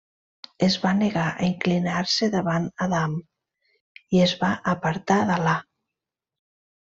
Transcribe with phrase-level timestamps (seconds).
[0.67, 3.13] Es va negar a inclinar-se davant Adam
[4.19, 5.55] i es va apartar d'Al·là.